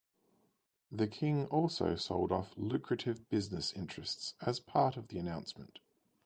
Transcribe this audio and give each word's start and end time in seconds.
The 0.91 1.05
King 1.07 1.45
also 1.49 1.95
sold 1.95 2.31
off 2.31 2.57
lucrative 2.57 3.29
business 3.29 3.71
interests 3.71 4.33
as 4.41 4.59
part 4.59 4.97
of 4.97 5.09
the 5.09 5.19
announcement. 5.19 5.77